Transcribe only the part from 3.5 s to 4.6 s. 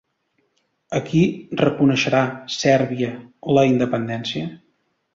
la independència?